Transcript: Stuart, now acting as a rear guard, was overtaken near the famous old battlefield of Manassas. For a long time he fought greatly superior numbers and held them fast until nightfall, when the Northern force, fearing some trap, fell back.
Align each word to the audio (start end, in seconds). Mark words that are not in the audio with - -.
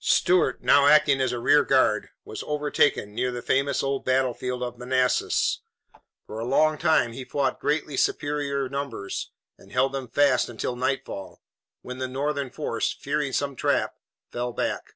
Stuart, 0.00 0.60
now 0.62 0.86
acting 0.86 1.18
as 1.18 1.32
a 1.32 1.38
rear 1.38 1.64
guard, 1.64 2.10
was 2.22 2.42
overtaken 2.42 3.14
near 3.14 3.32
the 3.32 3.40
famous 3.40 3.82
old 3.82 4.04
battlefield 4.04 4.62
of 4.62 4.76
Manassas. 4.76 5.60
For 6.26 6.38
a 6.38 6.44
long 6.44 6.76
time 6.76 7.12
he 7.14 7.24
fought 7.24 7.58
greatly 7.58 7.96
superior 7.96 8.68
numbers 8.68 9.30
and 9.56 9.72
held 9.72 9.94
them 9.94 10.08
fast 10.10 10.50
until 10.50 10.76
nightfall, 10.76 11.40
when 11.80 11.96
the 11.96 12.06
Northern 12.06 12.50
force, 12.50 12.92
fearing 12.92 13.32
some 13.32 13.56
trap, 13.56 13.94
fell 14.30 14.52
back. 14.52 14.92